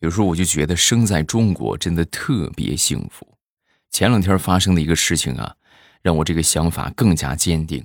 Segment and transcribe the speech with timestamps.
[0.00, 3.26] 有时候我就觉得生在中国真的特别幸福。
[3.90, 5.54] 前两天发生的一个事情啊，
[6.00, 7.84] 让我这个想法更加坚定。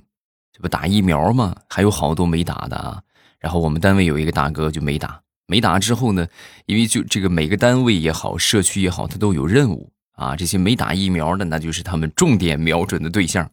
[0.50, 1.54] 这不打疫苗吗？
[1.68, 3.02] 还有好多没打的啊。
[3.38, 6.26] 然后我们单位有一个大哥就没打，没打之后呢，
[6.64, 10.34] 因为就这个每个单位也好，社区也好，他都有任务啊。
[10.34, 13.50] 这些没打疫苗的，那就是他们重点瞄准的对象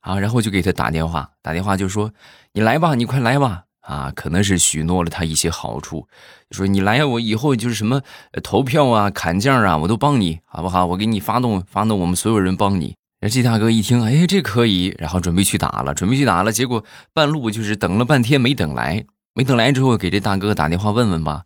[0.00, 0.18] 啊。
[0.18, 2.12] 然后就给他打电话，打电话就说
[2.52, 6.06] ：“你来吧，你快来吧。”啊，可能是许诺了他一些好处，
[6.52, 8.00] 说你来，我以后就是什么
[8.40, 10.86] 投票啊、砍价啊，我都帮你，好不好？
[10.86, 12.94] 我给你发动发动，我们所有人帮你。
[13.28, 16.52] 这大哥一听，哎，这可以，然后准备去打了，准备去打了。
[16.52, 21.42] 结果半路就是等了半天没等来，没等来之后，给这大哥打电话问问吧。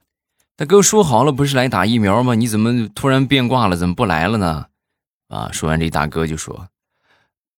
[0.55, 2.35] 大哥说好了不是来打疫苗吗？
[2.35, 3.75] 你怎么突然变卦了？
[3.75, 4.67] 怎么不来了呢？
[5.29, 6.69] 啊，说完这大哥就说。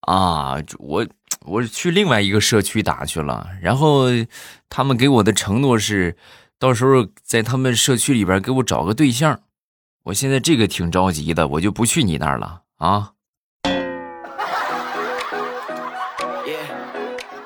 [0.03, 1.05] 啊，我
[1.47, 4.07] 我去另外一个社区打去了，然后
[4.69, 6.17] 他们给我的承诺是，
[6.59, 9.41] 到时候在他们社区里边给我找个对象。
[10.05, 13.13] 我现在这个挺着急的，我就不去你那儿了啊。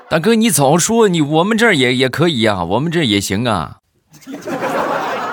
[0.08, 3.78] 大哥，你早说，你我们这儿也也可以呀，我们这儿也行啊。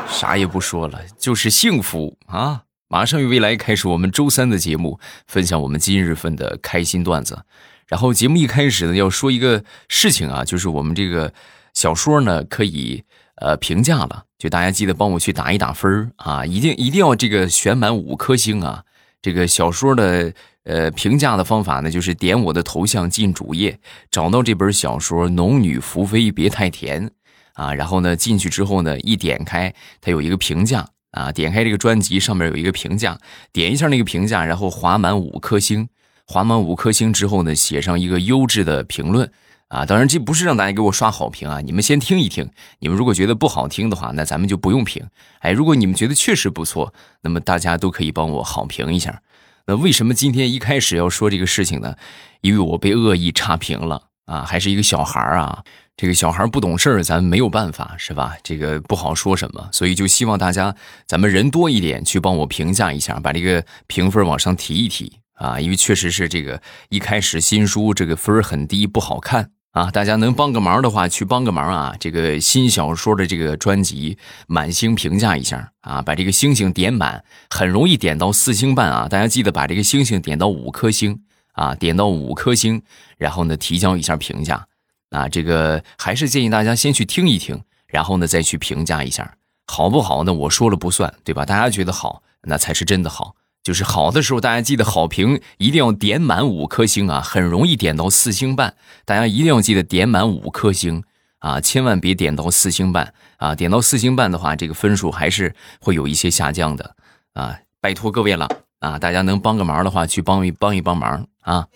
[0.09, 2.63] 啥也不说了，就是幸福啊。
[2.89, 7.43] 马上与未来开始我们周三的节目，分享我们今日份的开心段子。
[7.87, 11.33] 然后节目一开始呢，要说一个事情啊，就是我们这个
[11.73, 13.03] 小说呢可以
[13.37, 18.83] 呃评价了，就大家记得帮我去打一打分啊，一定一定要这个选满五颗星啊。
[19.21, 23.79] 这个小说的呃评价的方法呢，就是点我的头像进主页，
[24.11, 27.07] 找到这本小说《农女福妃别太甜》
[27.53, 30.87] 啊，然后呢进去之后呢，一点开它有一个评价。
[31.11, 33.17] 啊，点开这个专辑，上面有一个评价，
[33.51, 35.87] 点一下那个评价，然后划满五颗星，
[36.27, 39.31] 划满五颗星之后呢，写上一个优质的评论。
[39.69, 45.05] 啊，当然这不是让大家给我刷好评啊，你们先听一听，你们如果觉得不好听的话，那咱们就不用评。
[45.39, 49.21] 哎，如果你们觉得确实不错，那么大家都可以帮我好评一下。
[49.65, 51.95] 那为什么今天一开始要说这个事情呢？
[52.39, 55.61] 因为我被恶意差评了啊，还是一个小孩啊。
[55.97, 58.37] 这个小孩不懂事儿，咱没有办法，是吧？
[58.43, 60.73] 这个不好说什么，所以就希望大家
[61.05, 65.59] 咱们人多一点，去帮我评价一下，把这个评分往上提一提啊！
[65.59, 69.89] 因为确实是这个一开始新书这个分很低，不好看啊！
[69.91, 71.95] 大家能帮个忙的话，去帮个忙啊！
[71.99, 79.07] 这个新小说的这个专辑满星评价一下啊，把这个星星点满，很容易点到四星半啊！
[79.07, 81.21] 大家记得把这个星星点到五颗星
[81.53, 82.81] 啊，点到五颗星，
[83.17, 84.67] 然后呢提交一下评价。
[85.11, 89.35] 啊，这个还是建议大家先去听一听，然后呢再去评价一下，
[89.67, 90.33] 好不好呢？
[90.33, 91.45] 我说了不算，对吧？
[91.45, 93.35] 大家觉得好，那才是真的好。
[93.67, 101.03] 就是好的时候，大家记得好评一定要点满五颗星啊，很容易点到四星半，大家一定要记得点满五颗星
[101.39, 103.53] 啊，千万别点到四星半啊！
[103.53, 106.95] 点到四星半的话，这个分数还是会有一些下降的
[107.33, 107.59] 啊！
[107.81, 108.47] 拜托各位了
[108.79, 111.67] 啊，大家能帮个忙的话，去帮一帮一帮忙啊！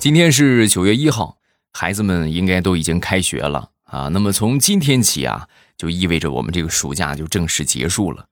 [0.00, 1.36] 今天是九月一号，
[1.72, 4.08] 孩子们应该都已经开学了啊。
[4.08, 8.26] 那么从今天起啊，就意味着我们这个暑假就正式结束了。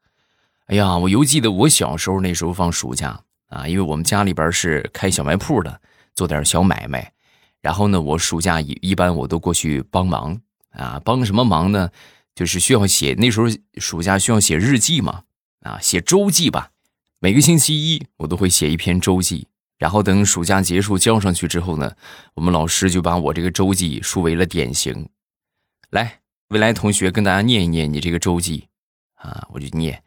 [0.66, 5.80] 哎呀，我犹记得我小时候那时候放暑假啊，因为我们家里边是开小卖铺的，
[6.14, 7.12] 做点小买卖。
[7.60, 10.40] 然后呢，我暑假一一般我都过去帮忙
[10.70, 11.90] 啊，帮什么忙呢？
[12.34, 13.46] 就是需要写那时候
[13.76, 15.22] 暑假需要写日记嘛，
[15.60, 16.70] 啊，写周记吧。
[17.20, 19.46] 每个星期一我都会写一篇周记。
[19.76, 21.92] 然后等暑假结束交上去之后呢，
[22.34, 25.08] 我们老师就把我这个周记树为了典型。
[25.90, 28.68] 来，未来同学跟大家念一念你这个周记。
[29.14, 30.02] 啊，我就念：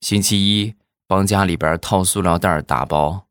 [0.00, 0.74] 星期一
[1.06, 3.26] 帮家里边套塑料袋打包，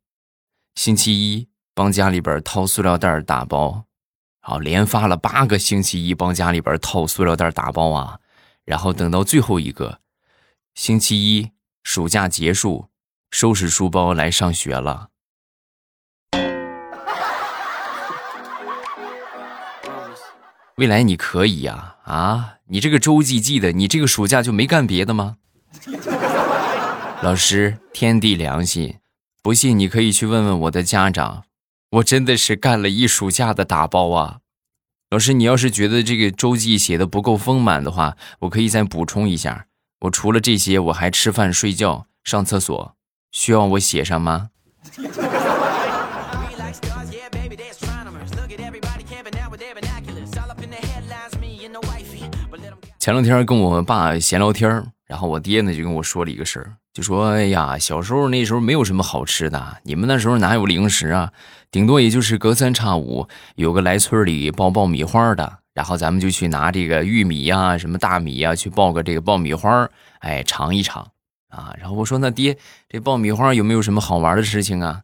[0.74, 3.86] 星期一帮家里边套塑料袋打包，
[4.40, 8.20] 好，连发了八个星期一帮家里边套塑料袋打包啊。
[8.66, 10.02] 然后等到最后一个。
[10.74, 11.52] 星期一，
[11.84, 12.90] 暑假结束，
[13.32, 15.10] 收拾书包来上学了。
[20.78, 22.58] 未来你可以呀啊！
[22.68, 25.38] 你这个周记记的，你这个暑假就没干别的吗？
[27.24, 28.98] 老师，天地良心，
[29.42, 31.46] 不信你可以去问问我的家长，
[31.90, 34.42] 我真的是干了一暑假的打包啊！
[35.10, 39.66] 老师，你要是觉得这个周记写的不够丰满的话，我可以再补充一下。
[40.02, 42.96] 我除了这些，我还吃饭、睡觉、上厕所，
[43.32, 44.52] 需要我写上吗？
[53.08, 61.32] 前两天跟我爸闲聊天然后我爹呢就跟我说了一个事儿，就说：“哎呀，小时候那时候没有什么好吃的，你们那时候哪有零食啊？
[61.72, 63.26] 顶多也就是隔三差五
[63.56, 69.90] 有个来村里爆爆米花的，然后咱们就去拿这个玉米呀、什么大米呀去爆个这个爆米花
[70.20, 71.10] 哎，尝一尝
[71.48, 71.74] 啊。
[71.80, 72.58] 然后我说那爹，
[72.90, 75.04] 这爆米花有没有什么好玩的事情啊？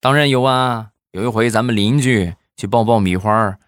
[0.00, 3.58] 当然有啊，有一回咱们邻居去爆爆米花，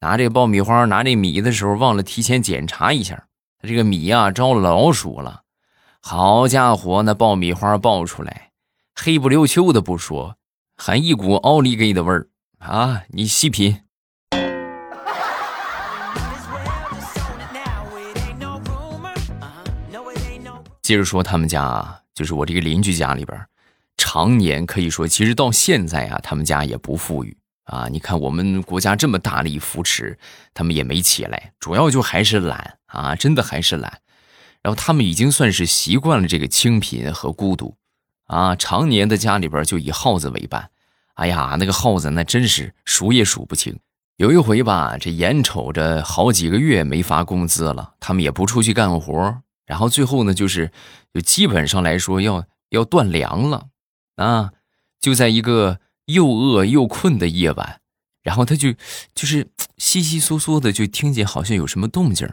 [0.00, 3.24] 拿这个爆米花拿这米的时候忘了提前检查一下，
[3.62, 5.42] 这个米呀招老鼠了。
[6.00, 8.52] 好家伙，那爆米花爆出来，
[8.94, 10.36] 黑不溜秋的不说，
[10.76, 12.28] 还一股奥利给的味儿
[12.58, 13.02] 啊！
[13.08, 13.82] 你细品。
[20.80, 23.38] 接着说他们家啊，就是我这个邻居家里边，
[23.98, 27.88] 常年可以说，其实到现在啊，他们家也不富裕啊。
[27.88, 30.18] 你看我们国家这么大力扶持，
[30.54, 34.00] 他们也没起来，主要就还是懒啊，真的还是懒。
[34.62, 37.76] 然后他们已经算是习惯了这个清贫和孤独，
[38.26, 40.70] 啊，常年的家里边就以耗子为伴。
[41.14, 43.78] 哎呀，那个耗子那真是数也数不清。
[44.16, 50.70] 有一回吧，这眼瞅着好几个月没发工资了，他们也不出去干活，然后最后呢，就是
[51.14, 53.68] 就基本上来说要要断粮了
[54.16, 54.52] 啊！
[55.00, 57.80] 就在一个又饿又困的夜晚，
[58.22, 58.74] 然后他就
[59.14, 59.48] 就是
[59.78, 62.30] 稀稀嗦嗦的就听见好像有什么动静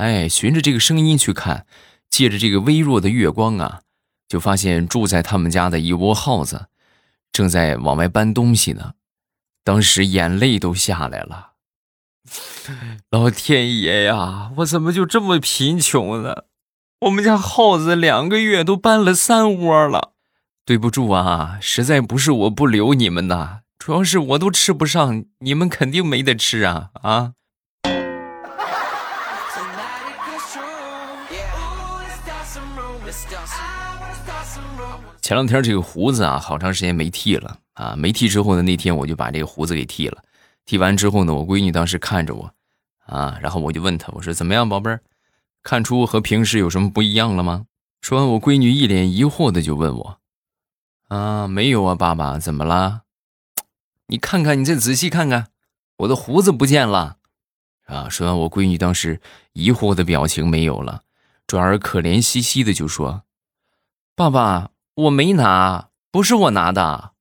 [0.00, 1.66] 哎，循着这个声音去看，
[2.08, 3.82] 借着这个微弱的月光啊，
[4.26, 6.68] 就发现住在他们家的一窝耗子，
[7.30, 8.94] 正在往外搬东西呢。
[9.62, 11.50] 当时眼泪都下来了。
[13.10, 16.44] 老天爷呀，我怎么就这么贫穷呢？
[17.00, 20.14] 我们家耗子两个月都搬了三窝了。
[20.64, 27.32] 对不住啊，实在不是我不留你们呐，主要是我都吃不上，你们肯定没得吃啊啊！
[35.30, 40.24] 前两天这个胡子啊，好长时间没剃了啊，没剃之后呢，那天我就把这个胡子给剃了。
[40.66, 42.52] 剃完之后呢，我闺女当时看着我，
[43.06, 45.00] 啊，然后我就问她，我说怎么样，宝贝儿，
[45.62, 47.66] 看出和平时有什么不一样了吗？
[48.00, 50.18] 说完，我闺女一脸疑惑的就问我，
[51.06, 53.02] 啊，没有啊，爸爸，怎么了？
[54.08, 55.46] 你看看，你再仔细看看，
[55.98, 57.18] 我的胡子不见了，
[57.86, 58.08] 啊。
[58.08, 59.20] 说完，我闺女当时
[59.52, 61.02] 疑惑的表情没有了，
[61.46, 63.22] 转而可怜兮兮的就说，
[64.16, 64.70] 爸爸。
[65.00, 67.12] 我没拿，不是我拿的。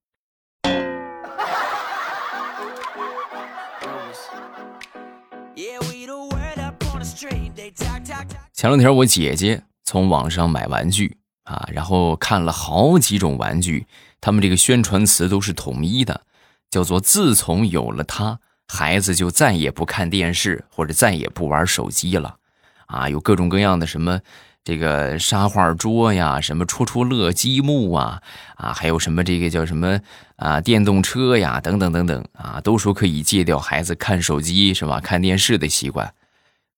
[8.52, 13.88] 前两天我姐姐从网上买玩具啊，然后看了好几种玩具，
[14.20, 16.24] 他们这个宣传词都是统一的，
[16.70, 22.40] 叫做“自从有了它，孩子就再也不看电视或者再也不玩手机了”，
[22.88, 24.20] 啊，有各种各样的什么。
[24.63, 28.21] 这个沙画桌呀，什么戳戳乐积木啊，
[28.56, 30.00] 啊，还有什么这个叫什么
[30.35, 36.13] 啊，电动车呀，等等等等啊，都说可以戒掉孩子看手机是吧，看电视的习惯。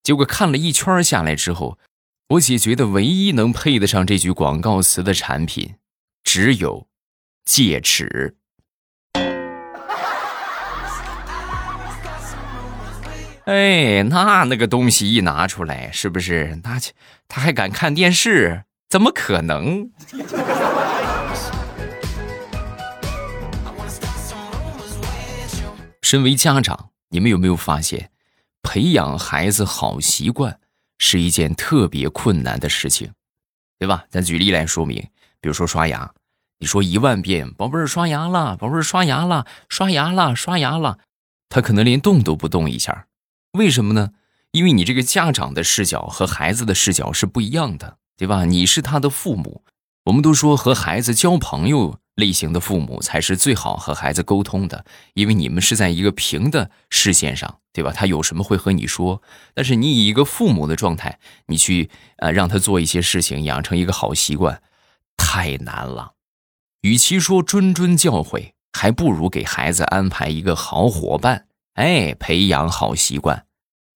[0.03, 1.77] 结果看了一圈下来之后，
[2.29, 5.75] 我姐觉得唯一能配得上这句广告词的产品，
[6.23, 6.87] 只有
[7.43, 8.37] 戒尺。
[13.45, 16.59] 哎，那那个东西一拿出来，是不是？
[16.63, 16.79] 那
[17.27, 18.65] 他还敢看电视？
[18.87, 19.89] 怎么可能？
[26.03, 28.11] 身为家长，你们有没有发现，
[28.61, 30.59] 培养孩子好习惯
[30.99, 33.11] 是一件特别困难的事情，
[33.79, 34.05] 对吧？
[34.09, 35.01] 咱举例来说明，
[35.39, 36.11] 比如说刷牙，
[36.59, 40.99] 你说一万遍“宝贝儿刷牙了，宝贝儿刷牙了，刷牙了，刷牙了”，
[41.49, 43.07] 他可能连动都不动一下。
[43.53, 44.11] 为什么呢？
[44.51, 48.45] 因为你这个家长的视角和孩子的视角是不一样的，对吧？
[48.45, 49.63] 你是他的父母，
[50.05, 57.91] 我们都说和孩子交朋友类型的父母才是最好和孩子沟通的，因为你们是在一个平的视线上，对吧？
[57.91, 59.21] 他有什么会和你说。
[59.53, 64.61] 但是你以一个父母的状态，你去呃让他做一些事情，养成一个好习惯，
[65.17, 66.13] 太难了。
[66.81, 71.47] 与其说谆谆教诲，还不如给孩子安排一个好伙伴。
[71.75, 73.45] 哎，培养好习惯，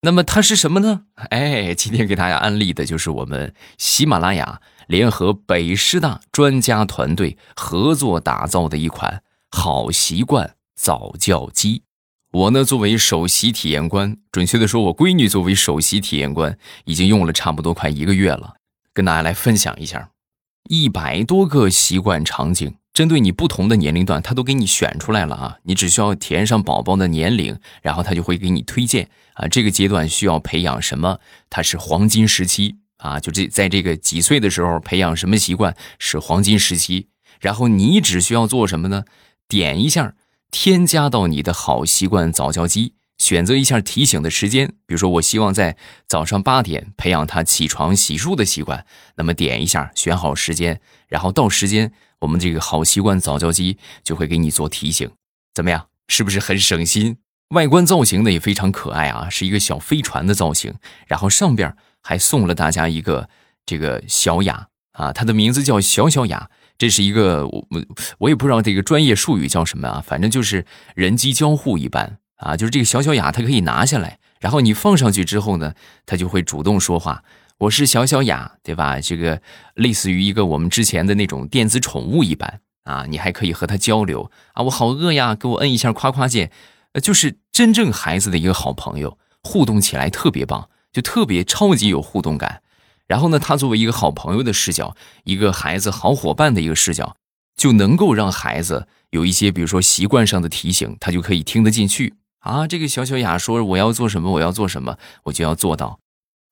[0.01, 1.03] 那么它是什么呢？
[1.29, 11.83] 哎，今天给大家安利的就是我们喜马拉雅联合北师大专家团队合作打造的一款好习惯早教机。
[12.31, 18.55] 我呢，作为首席体验官，准确的说，我闺女作为首席体验官，已经用了差不多快一个月了，
[18.93, 20.09] 跟大家来分享一下，
[20.69, 22.75] 一百多个习惯场景。
[22.95, 25.57] 针对你不同的年龄段，他都给你选出来了啊！
[25.63, 29.49] 你只需要填上宝宝的年龄，然后他就会给你推荐啊。
[29.49, 31.19] 这个阶段需要培养什么？
[31.49, 33.19] 它是黄金时期啊！
[33.19, 37.09] 就这在这个几岁的时候培养什么习惯是黄金时期。
[37.41, 39.03] 然后你只需要做什么呢？
[39.49, 40.13] 点一下，
[40.49, 45.75] 添加到你的好习惯早教机，选择一下提醒的时间，比如说我希望在
[46.07, 48.85] 早上八点培养他起床洗漱的习惯，
[49.17, 55.09] 那么点一下，选好时间，然后到时间，我们这个好习惯早教机就会给你做提醒，
[55.53, 55.87] 怎么样？
[56.07, 57.17] 是不是很省心？
[57.49, 60.73] 外观造型呢也非常可爱啊，是一个小飞船的造型，
[61.07, 63.29] 然后上边还送了大家一个
[63.65, 66.49] 这个小雅啊，它的名字叫小小雅。
[66.77, 67.67] 这是一个我
[68.17, 75.73] 我也不知道这个专业术语叫什么啊，反正就是人机交互一般啊，就是这个小小雅它可以拿下来，然后你放上去之后呢，
[76.05, 77.23] 它就会主动说话。
[77.59, 78.99] 我是小小雅，对吧？
[78.99, 79.41] 这个
[79.75, 84.63] 类似于一个我们之前的那种电子宠物一般啊，你还可以和它交流啊。
[84.63, 86.51] 我好饿呀，给我摁一下夸夸键，
[87.01, 92.61] 就是真正孩子的一个好朋友，互动起来特别棒，就特别超级有互动感。
[93.07, 94.93] 然后呢，他作为一个好朋友的视角，
[95.23, 97.15] 一个孩子好伙伴的一个视角，
[97.55, 102.67] 就能够让孩子有一些，比如说习惯上的提醒，他就可以听得进去啊。
[102.67, 105.99] 这个小小雅说我要做什么，我要做什么，我就要做到，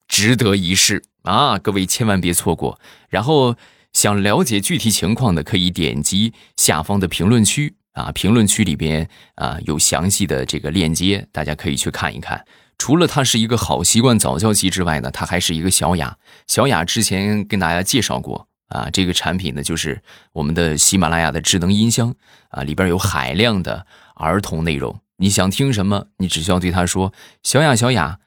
[0.08, 1.58] 值得一试啊！
[1.58, 2.80] 各位千万别错过。
[3.10, 3.56] 然后
[3.94, 12.46] 想了解具体情况的，可以点击下方的评论区啊，评论区里边啊有详细的这个链接，大家可以去看一看。
[12.78, 16.18] 除了它是一个好习惯早教机之外呢，它还是一个小雅。
[16.48, 20.02] 小雅之前跟大家介绍过啊，这个产品呢就是
[20.34, 22.14] 我们的喜马拉雅的智能音箱
[22.50, 25.00] 啊，里边有海量的儿童内容。
[25.18, 28.20] 你想听什么，你只需要对它说“小雅，小雅”，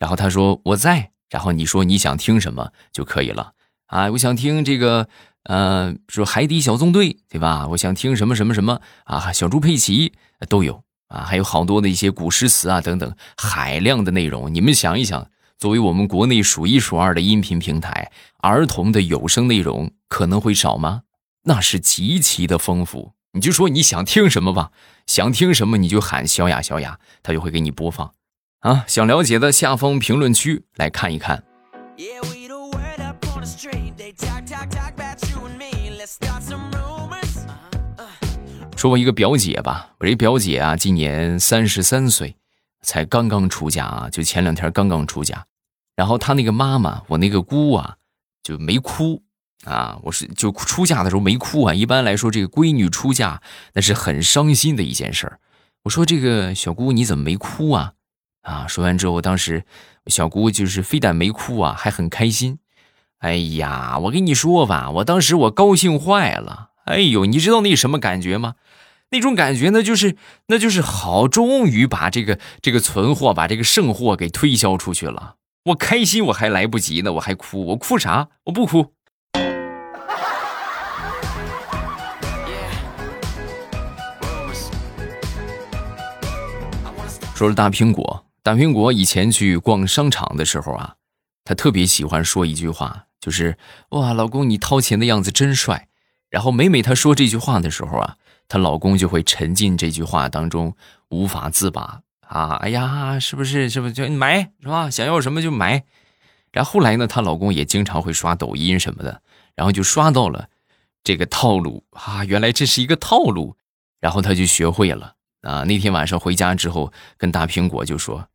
[0.00, 3.52] 然后他说我在，然后你说你想听什么就可以了
[3.86, 4.10] 啊。
[4.10, 5.08] 我想听这个，
[5.44, 7.66] 呃，说海底小纵队，对吧？
[7.68, 10.12] 我想听什么什么什么啊，小猪佩奇
[10.48, 10.82] 都有。
[11.08, 14.54] 啊，还有好多的一些古诗词啊，等等，海量的内容。
[14.54, 21.02] 你们想一想，作为我们国内数一数二的音频平台，儿童的有声内容可能会少吗？
[21.46, 23.14] 那是极其的丰富。
[23.32, 24.70] 你就说你想听什么吧，
[25.04, 28.12] 想听什么你就喊小雅小雅，他就会给你播放。
[28.60, 31.42] 啊，想了解的下方评论区来看一看。
[38.76, 42.36] 说我一个表姐吧，我这表姐啊，今年三十三岁，
[42.82, 45.46] 才刚刚出嫁啊，就前两天刚刚出嫁。
[45.96, 47.96] 然后她那个妈妈，我那个姑啊，
[48.42, 49.22] 就没哭
[49.64, 49.98] 啊。
[50.02, 51.72] 我是就出嫁的时候没哭啊。
[51.72, 53.40] 一般来说，这个闺女出嫁
[53.72, 55.40] 那是很伤心的一件事儿。
[55.84, 57.94] 我说这个小姑你怎么没哭啊？
[58.42, 59.64] 啊，说完之后，当时
[60.06, 62.58] 小姑就是非但没哭啊，还很开心。
[63.18, 66.70] 哎呀，我跟你说吧，我当时我高兴坏了。
[66.86, 68.54] 哎呦，你知道那什么感觉吗？
[69.10, 70.16] 那种感觉呢，就是
[70.46, 75.34] 那就是好，终于把这个这个存货，把这个剩货给推销出去了。
[75.66, 78.28] 我开心，我还来不及呢，我还哭，我哭啥？
[78.44, 78.94] 我不哭。
[87.34, 90.96] 说了大苹果，大苹果以前去逛商场的时候啊，
[91.44, 93.56] 他特别喜欢说一句话，就是
[93.90, 95.86] 哇，老公你掏钱的样子真帅。
[96.30, 98.16] 然后每每她说这句话的时候啊，
[98.48, 100.74] 她老公就会沉浸这句话当中
[101.10, 102.56] 无法自拔啊！
[102.56, 103.70] 哎呀，是不是？
[103.70, 104.90] 是不是就买是吧？
[104.90, 105.84] 想要什么就买。
[106.50, 109.22] 然后后来呢，她老公也经常会刷抖音什么的，
[109.54, 110.48] 然后就刷到了
[111.04, 112.24] 这个套路啊！
[112.24, 113.56] 原来这是一个套路，
[114.00, 115.62] 然后她就学会了啊！
[115.62, 118.28] 那天晚上回家之后，跟大苹果就说：“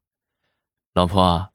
[0.96, 1.52] 老婆，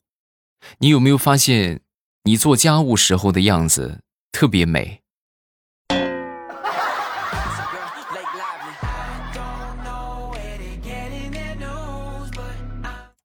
[0.80, 1.80] 你有没有发现
[2.24, 5.00] 你做家务时候的样子特别美？”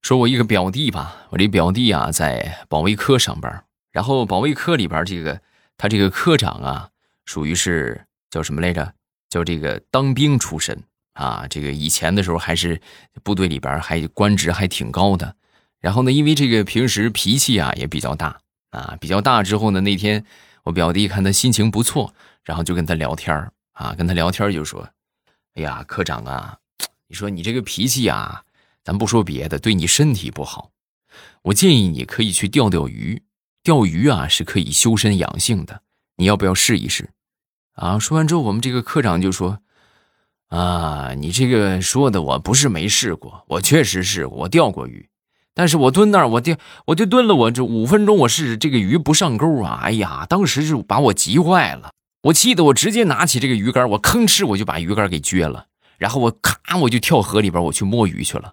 [0.01, 5.41] 说我一个表弟吧，我这表弟啊在保卫科上班，然后保卫科里边这个
[5.75, 6.91] 他这个科长啊，
[7.25, 8.93] 属于是叫什么来着？
[9.27, 10.81] 叫这个当兵出身
[11.11, 12.81] 啊，这个以前的时候还是
[13.21, 15.35] 部队里边还官职还挺高的。
[15.85, 18.39] 然后呢，因为这个平时脾气啊也比较大
[18.71, 20.25] 啊，比较大之后呢，那天
[20.63, 22.11] 我表弟看他心情不错，
[22.43, 24.89] 然后就跟他聊天啊，跟他聊天就说
[25.53, 26.57] ：“哎呀，科长啊，
[27.07, 28.41] 你说你这个脾气啊。”
[28.83, 30.71] 咱不说别的，对你身体不好。
[31.43, 33.21] 我建议你可以去钓钓鱼，
[33.61, 35.83] 钓鱼啊是可以修身养性的。
[36.15, 37.11] 你要不要试一试？
[37.73, 37.99] 啊！
[37.99, 39.59] 说完之后，我们这个科长就说
[40.49, 45.07] ：“啊，你这个说的我不是没试过，我确实试过，我钓过鱼。
[45.57, 46.57] 但是我蹲那儿，我就，
[46.87, 49.79] 我就蹲了我这五分钟，我是这个鱼不上钩啊！
[49.83, 51.91] 哎呀，当时就把我急坏了，
[52.23, 58.51] 我气得我直接拿起这个鱼竿，我吭哧我就把鱼竿给撅了，然后我咔我就跳河里边，我去摸鱼去了。”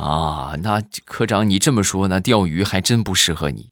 [0.00, 3.70] 啊，那科长你这么说，那钓鱼还真不适合你。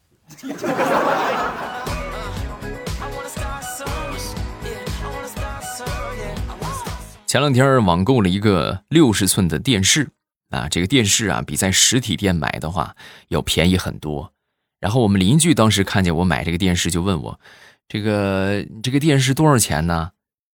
[7.35, 10.11] 前两天网购了一个六十寸的电视
[10.50, 12.95] 啊，这个电视啊比在实体店买的话
[13.26, 14.33] 要便宜很多。
[14.79, 17.41] 然后我们邻居当时看见我买这个电视，就问我
[17.91, 20.12] ：“这个这个电视多少钱呢？”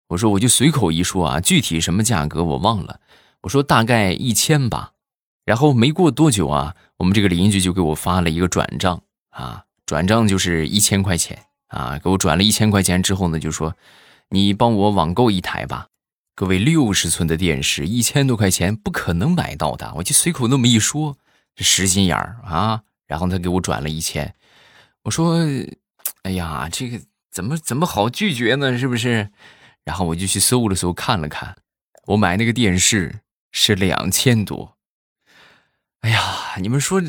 [0.08, 3.00] 我说：“我就随口一说啊，具体什么价格我忘了。”
[3.44, 4.92] 我说：“大概一千吧。”
[5.44, 13.76] 然后没过多久啊，我们这个邻居就给我发了一个转账啊，转账就是一千块钱啊，给我转了一千块钱之后呢，就说
[14.30, 15.88] ：“你帮我网购一台吧。”
[16.40, 21.18] 各位，六十寸的电视一千多块钱不可能买到的，我就随口那么一说，
[21.54, 22.80] 这实心眼儿啊。
[23.06, 24.34] 然后他给我转了一千，
[25.02, 25.36] 我说
[26.24, 26.98] ：“哎呀，这个
[27.30, 28.78] 怎么怎么好拒绝呢？
[28.78, 29.28] 是不是？”
[29.84, 31.58] 然后我就去搜了搜，看了看，
[32.06, 33.20] 我买那个电视
[33.52, 34.78] 是两千多。
[36.00, 37.02] 哎呀，你们说，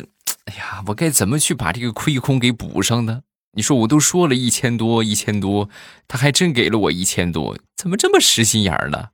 [0.44, 3.22] 哎呀，我该怎么去把这个亏空给补上呢？
[3.54, 5.70] 你说我都说了一千多，一千多，
[6.10, 9.12] 他还真给了我一千多，怎么这么实心眼儿呢？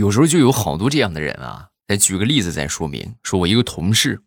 [0.00, 3.16] 有时候就有好多这样的人啊，再举个例子再说明。
[3.22, 4.22] 说我一个同事，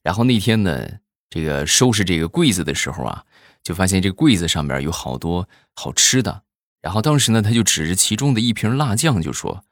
[0.00, 0.88] 然后那天呢，
[1.28, 3.24] 这个收拾这个柜子的时候啊，
[3.64, 6.42] 就发现这柜子上面有好多好吃的。
[6.80, 9.64] 然后当时呢，他就指着其中的一瓶辣酱就说：“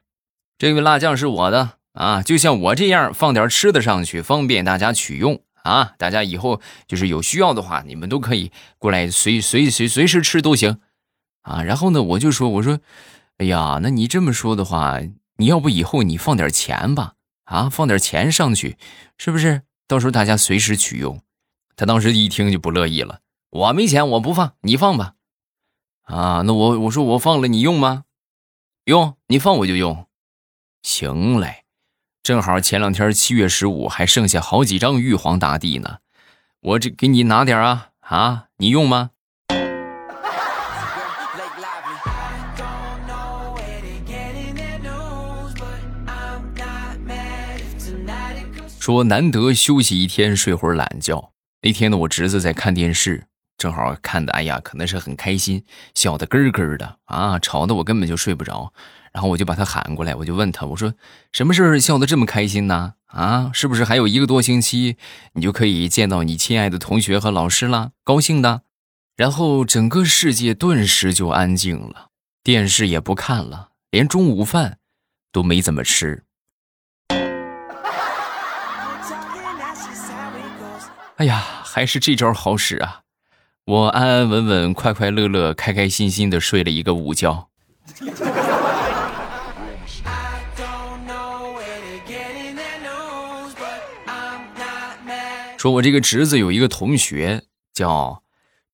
[0.58, 5.92] 这个辣酱是我的啊，就像我这样放点吃的上去，方便大家取用啊。
[5.96, 10.80] 大家以后就是有需要的话，你们都可以过来随随随随时吃都行
[11.42, 12.80] 啊。”然后呢，我就说：“我说，
[13.38, 14.98] 哎呀，那你这么说的话。”
[15.36, 17.14] 你要不以后你放点钱吧，
[17.44, 18.76] 啊，放点钱上去，
[19.18, 19.62] 是不是？
[19.86, 21.20] 到时候大家随时取用。
[21.76, 25.14] 他当时一听就不乐意了，我没钱，我不放，你放吧。
[26.02, 28.04] 啊，那我我说我放了，你用吗？
[28.84, 30.06] 用，你放我就用。
[30.82, 31.64] 行嘞，
[32.22, 35.98] 正好前两天七月十五还剩下好几张玉皇大帝呢，
[36.60, 39.10] 我这给你拿点啊啊，你用吗？
[48.86, 51.32] 说难得休息一天，睡会儿懒觉。
[51.62, 53.24] 那天呢，我侄子在看电视，
[53.58, 58.72] 正好看的，哎呀，可能是很开心，笑得咯咯的啊，吵得我根本就睡不着。
[59.12, 60.94] 然后我就把他喊过来，我就问他，我说
[61.32, 62.94] 什么事儿笑得这么开心呢？
[63.06, 64.96] 啊，是不是还有一个多星期，
[65.32, 67.90] 你就可以见到你亲爱的同学和老师了？
[68.04, 68.62] 高兴的。
[69.16, 72.10] 然后整个世界顿时就安静了，
[72.44, 74.78] 电视也不看了，连中午饭
[75.32, 76.25] 都没怎么吃。
[81.16, 83.00] 哎呀，还是这招好使啊！
[83.64, 87.48] 我安安稳稳、快快乐乐、开开心心的睡了一个午觉。
[95.56, 98.22] 说，我这个侄子有一个同学叫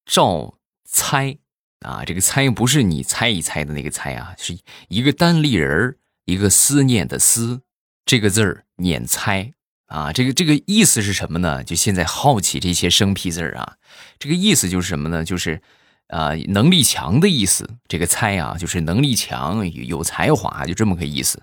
[0.05, 1.38] 赵猜
[1.83, 7.62] 啊，这个猜不是你猜一猜的那个猜啊，是一个单立人，一个思念的思，
[8.05, 9.55] 这个字儿念猜。
[9.92, 11.62] 啊，这个这个意思是什么呢？
[11.62, 13.76] 就现在好奇这些生僻字啊，
[14.18, 15.22] 这个意思就是什么呢？
[15.22, 15.61] 就是，
[16.09, 17.68] 啊，能力强的意思。
[17.88, 21.42] 这个猜啊，就是能力强、有才华，就这么个意思。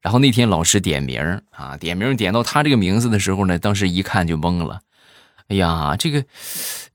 [0.00, 4.80] 然后那天老师点名啊，点名点到他这个名字的时候呢，当时一看就懵了。
[5.46, 6.24] 哎呀，这个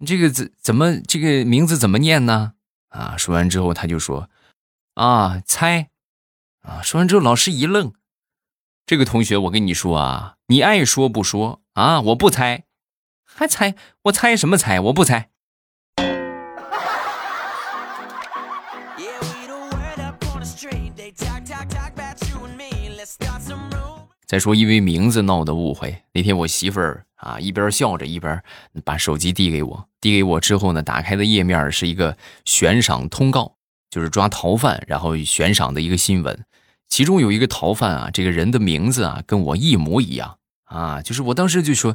[0.05, 2.51] 这个怎怎么这个名字怎么念呢？
[2.89, 4.29] 啊，说完之后他就说，
[4.95, 5.87] 啊，猜，
[6.61, 7.93] 啊，说完之后老师一愣。
[8.89, 12.01] 这个同学，我跟你说啊，你爱说不说啊？
[12.01, 12.63] 我不猜，
[13.23, 13.75] 还猜？
[14.05, 14.79] 我猜什么猜？
[14.79, 15.29] 我不猜。
[24.25, 28.41] 再说，因为名字闹的误会，那天我媳妇儿啊，一边笑着一边
[28.83, 33.53] 把手机递给我，递给我之后呢，打开的页面是一个悬赏通告，
[33.91, 36.43] 就是抓逃犯然后悬赏的一个新闻。
[36.89, 41.91] 其中有一个逃犯啊，这个人的名字啊跟我一模一样啊，就是我当时就说，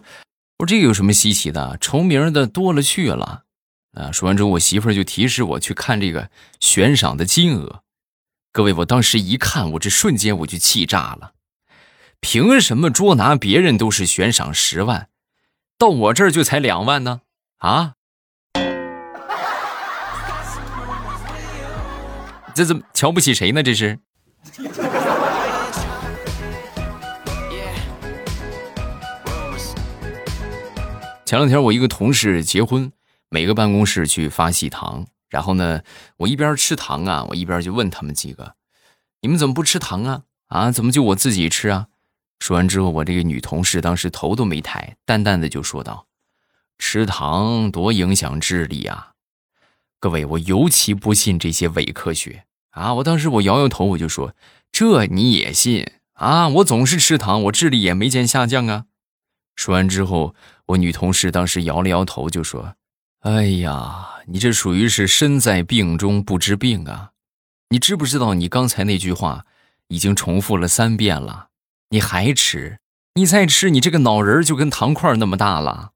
[0.58, 1.76] 我说这个有什么稀奇的？
[1.78, 3.42] 重名的多了去了
[3.92, 4.10] 啊。
[4.12, 6.30] 说完之后，我媳妇儿就提示我去看这个
[6.60, 7.82] 悬赏的金额。
[8.52, 11.32] 各位，我当时一看，我这瞬间我就气炸了。
[12.20, 15.08] 凭什么捉拿别人都是悬赏十万，
[15.76, 17.20] 到我这儿就才两万呢？
[17.58, 17.94] 啊？
[22.54, 23.62] 这怎么瞧不起谁呢？
[23.62, 23.98] 这是？
[31.24, 32.92] 前两天我一个同事结婚，
[33.30, 35.80] 每个办公室去发喜糖，然后呢，
[36.18, 38.54] 我一边吃糖啊，我一边就问他们几个
[39.22, 40.22] ：“你们怎么不吃糖啊？
[40.48, 41.86] 啊，怎么就我自己吃啊？”
[42.40, 46.06] 说完之后，我这个女同事当时头都没抬，淡淡的就说道
[46.78, 49.12] ：“吃糖多影响智力啊！
[49.98, 52.92] 各位，我尤其不信这些伪科学啊！
[52.94, 54.34] 我当时我摇摇头，我就说
[54.70, 56.48] ：“这你也信啊？
[56.48, 58.84] 我总是吃糖，我智力也没见下降啊！”
[59.56, 60.34] 说完之后，
[60.66, 62.74] 我女同事当时摇了摇头，就说
[63.20, 67.12] ：“哎呀，你这属于是身在病中不知病啊！
[67.70, 69.44] 你知不知道你刚才那句话
[69.88, 71.48] 已经重复了三遍了？
[71.90, 72.78] 你还吃？
[73.14, 75.92] 你再吃，你这个脑仁就跟糖块那么大了。”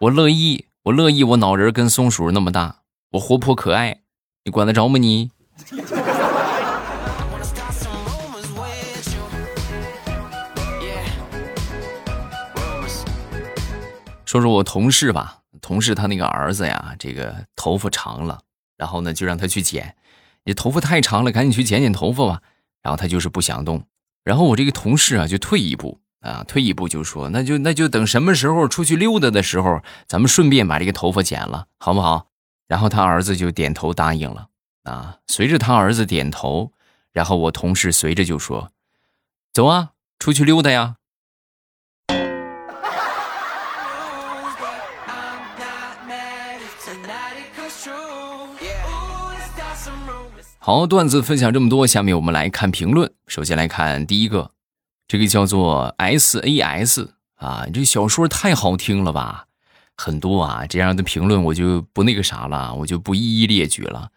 [0.00, 2.80] 我乐意，我乐意，我脑仁跟松鼠那么大，
[3.12, 4.02] 我活泼可爱，
[4.44, 5.30] 你管得着吗你？
[14.34, 18.40] 说说我同事吧，同事他那个儿子呀，这个头发长了，
[18.76, 19.94] 然后呢就让他去剪，
[20.42, 22.42] 你头发太长了，赶紧去剪剪头发吧。
[22.82, 23.86] 然后他就是不想动，
[24.24, 32.26] 然后我这个同事啊就退一步啊，退一步就说，那就那就等什么时候出去溜达的时候，咱们顺便把这个头发剪了，好不好？
[32.66, 34.48] 然后他儿子就点头答应了
[34.82, 35.18] 啊。
[35.28, 36.72] 随着他儿子点头，
[37.12, 38.72] 然后我同事随着就说，
[39.52, 40.96] 走啊，出去溜达呀。
[50.66, 53.12] 好，段子分享这么多，下面我们来看评论。
[53.26, 54.52] 首先来看第一个，
[55.06, 59.44] 这个叫做 S A S 啊，这小说太好听了吧？
[59.94, 64.08] 很多啊，这样的评论我就不那个啥了，我就不一一列举了。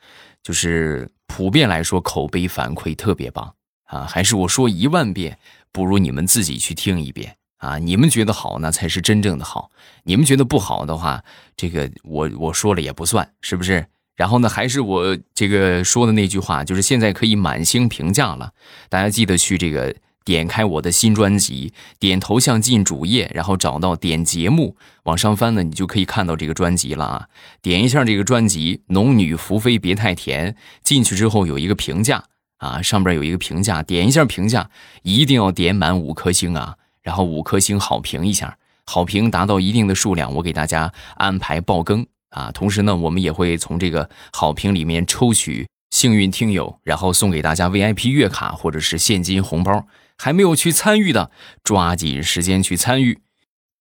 [0.42, 5.38] 就是普遍来说，口碑反馈特别棒啊，还是我说一万遍，
[5.74, 7.78] 不如你们自己去听一遍啊。
[7.78, 9.70] 你们觉得好，那才是真正的好；
[10.06, 11.22] 你们觉得不好的话，
[11.58, 13.86] 这个我我说了也不算，是不是？
[14.18, 18.52] 然后呢，还是我这个说的那句话，就是现在可以满星评价了。
[18.90, 27.28] 大家记得去这个点开我的新专辑，点头像进主页，然后找到点节目，往上翻呢，你就可以看到这个专辑了啊。
[27.62, 30.52] 点一下这个专辑《农女福妃别太甜》，
[30.84, 32.24] 进去之后有一个评价
[32.58, 34.70] 啊，上边有一个评价，点一下评价，
[35.04, 42.08] 一定要点满五颗星啊，然后五颗星好评一下，好评达到一定的数量，我给大家安排爆更。
[42.30, 49.88] 啊，同时呢，我们也会从这个好评里面抽取幸运听友，然后送给大家 VIP 月卡或者是现金红包。
[50.20, 51.30] 还没有去参与的，
[51.64, 53.20] 抓紧时间去参与。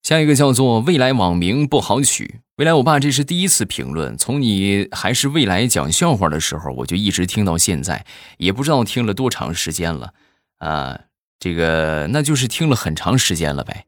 [0.03, 4.17] 下一个叫做未来网名不好取，未来我爸这是第一次评论。
[4.19, 8.05] 从你还是未来讲笑话的时候，我就一直听到现在，
[8.37, 10.13] 也不知道听了多长时间了
[10.59, 11.01] 啊。
[11.39, 13.87] 这个那就是听了很长时间了呗。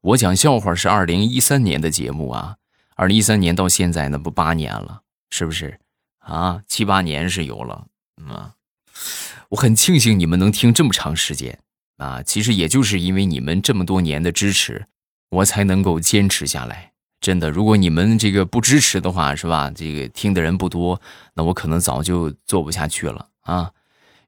[0.00, 2.56] 我讲笑话是二零一三年的节目啊。
[3.00, 5.80] 二零一三年到现在，那不八年了，是不是？
[6.18, 7.86] 啊，七八年是有了。
[8.18, 8.52] 嗯，
[9.48, 11.58] 我很庆幸你们能听这么长时间
[11.96, 12.22] 啊。
[12.22, 14.84] 其实也就是因为你们这么多年的支持，
[15.30, 16.92] 我才能够坚持下来。
[17.22, 19.72] 真的，如果你们这个不支持的话，是吧？
[19.74, 21.00] 这个听的人不多，
[21.32, 23.70] 那我可能早就做不下去了啊。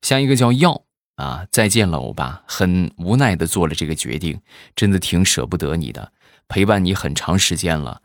[0.00, 0.82] 下一个叫药
[1.16, 2.42] 啊，再见了，欧巴。
[2.46, 4.40] 很无奈的做了这个决定，
[4.74, 6.10] 真的挺舍不得你的，
[6.48, 8.00] 陪伴你很长时间了。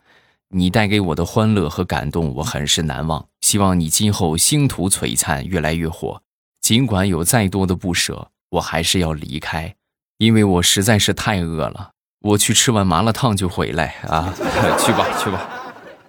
[0.49, 3.27] 你带给我的欢乐和感动，我很是难忘。
[3.41, 6.21] 希望你今后星途璀璨，越来越火。
[6.61, 9.75] 尽管有再多的不舍，我还是要离开，
[10.17, 11.91] 因为我实在是太饿了。
[12.21, 14.33] 我去吃碗麻辣烫就回来啊！
[14.79, 15.49] 去吧，去吧。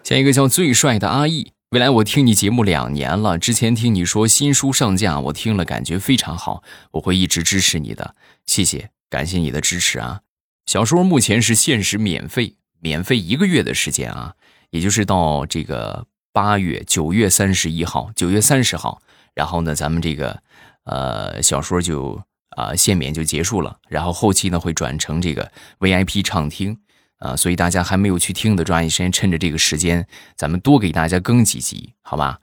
[0.02, 8.14] 下一个叫最帅的阿义，未来我听你节目两年了，之前听你说新书上架，我听了感觉非常好，我会一直支持你的。
[8.46, 10.20] 谢谢，感谢你的支持啊！
[10.64, 12.54] 小说目前是限时免费。
[12.80, 14.34] 免费一个月的时间啊，
[14.70, 19.00] 也就是到这个八月九月三十一号，九月三十号，
[19.34, 20.40] 然后呢，咱们这个
[20.84, 26.78] 呃小说就啊限免就结束了，然后后期呢会转成这个 VIP 畅听
[27.18, 32.38] 啊，所以大家还没有去听的，抓紧时间趁着这个时间，咱们多给大家更几集，好吧？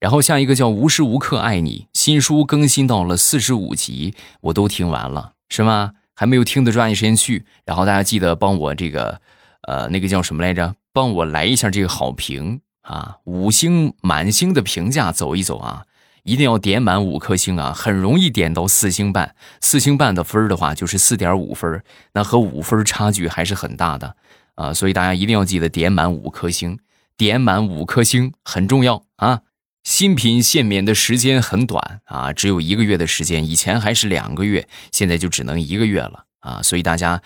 [0.00, 5.92] 然后下一个叫无时无刻爱你，新书更新到了四十五集，我都听完了，是吗？
[6.14, 9.20] 还没有听的，抓紧时间去，然后大家记得帮我这个。
[9.62, 10.76] 呃，那个叫什么来着？
[10.92, 15.84] 帮我来一下这个好评啊，五星满星的评价走一走啊，
[16.24, 21.82] 一定要点满五颗星啊，很容易点到四星半，四星半的分的话就是四点五分，
[22.14, 24.16] 那和五分差距还是很大的
[24.56, 26.78] 啊，所以大家一定要记得点满五颗星，
[27.16, 29.42] 点满五颗星很重要啊。
[29.84, 37.22] 新品限免的时间很短啊，只有一个月的时间，以前还是两个月，现在就只能一个月了啊，所以大家。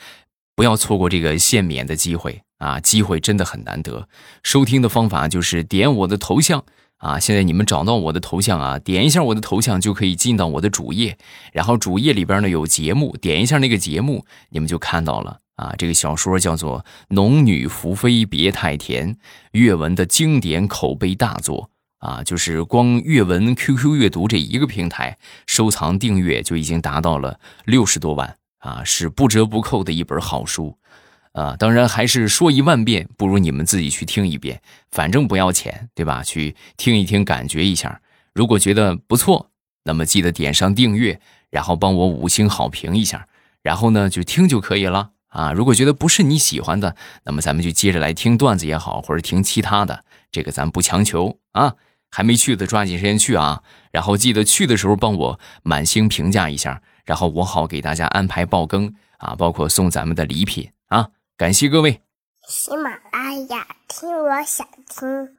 [0.54, 2.78] 不要错过这个限免的机会啊！
[2.78, 4.08] 机会真的很难得。
[4.42, 6.64] 收听的方法就是点我的头像
[6.98, 11.18] 啊，现在你们找到我的头像啊，点一下我的头像就可以进到我的主页，
[11.52, 15.74] 然后主页里边呢有节目，点一下那个节目，你们就看到了啊。
[15.76, 19.14] 这个小说叫做《农女福妃别太甜》，
[19.52, 30.78] 阅文的经典口碑大作啊，就是光阅文 QQ 阅读这一个平台收藏订阅就已经达到了六十多万啊，是不折不扣的一本好书。
[31.32, 36.22] 啊，当然还是说一万遍不如你们自己去听一遍，反正不要钱，对吧？
[36.22, 38.00] 去听一听，感觉一下。
[38.34, 39.50] 如果觉得不错，
[39.84, 41.20] 那么记得点上订阅，
[41.50, 43.26] 然后帮我五星好评一下，
[43.62, 45.52] 然后呢就听就可以了啊。
[45.52, 46.94] 如果觉得不是你喜欢的，
[47.24, 51.74] 那么咱们就接着来听段子也好，或者听其他的，这个咱不强求啊。
[52.14, 61.08] 还没去的抓紧时间去啊，然后记得去的时候帮我满星评价一下，然后我好给大家安排爆更啊，包括送咱们的礼品啊。
[61.36, 62.02] 感谢各位。
[62.48, 65.36] 喜马拉雅，听我想听。